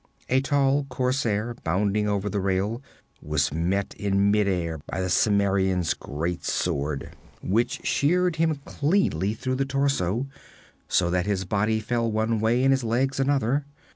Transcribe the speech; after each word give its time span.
A 0.29 0.41
tall 0.41 0.85
corsair, 0.89 1.53
bounding 1.63 2.07
over 2.07 2.27
the 2.27 2.39
rail, 2.39 2.81
was 3.21 3.53
met 3.53 3.93
in 3.93 4.31
midair 4.31 4.79
by 4.87 4.99
the 4.99 5.11
Cimmerian's 5.11 5.93
great 5.93 6.43
sword, 6.43 7.11
which 7.43 7.81
sheared 7.85 8.37
him 8.37 8.55
cleanly 8.65 9.35
through 9.35 9.53
the 9.57 9.63
torso, 9.65 10.25
so 10.87 11.11
that 11.11 11.27
his 11.27 11.45
body 11.45 11.79
fell 11.79 12.11
one 12.11 12.39
way 12.39 12.63
and 12.63 12.73
his 12.73 12.83
legs 12.83 13.19
another. 13.19 13.67